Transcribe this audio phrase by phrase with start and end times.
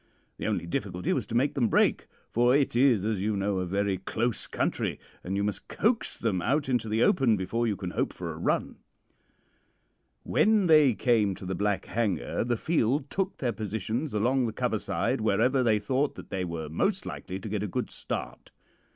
[0.37, 3.67] The only difficulty was to make them break, for it is, as you know, a
[3.67, 7.91] very close country, and you must coax them out into the open before you can
[7.91, 8.77] hope for a run.
[10.23, 14.79] "When they came to the Black Hanger the field took their positions along the cover
[14.79, 18.49] side wherever they thought that they were most likely to get a good start.